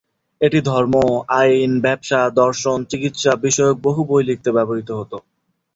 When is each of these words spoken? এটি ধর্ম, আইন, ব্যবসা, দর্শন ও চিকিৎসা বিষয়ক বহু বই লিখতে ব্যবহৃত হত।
এটি 0.41 0.59
ধর্ম, 0.67 0.93
আইন, 1.35 1.71
ব্যবসা, 1.85 2.19
দর্শন 2.39 2.77
ও 2.79 2.89
চিকিৎসা 2.91 3.31
বিষয়ক 3.45 3.77
বহু 3.83 4.01
বই 4.09 4.23
লিখতে 4.29 4.49
ব্যবহৃত 4.57 4.89
হত। 4.99 5.13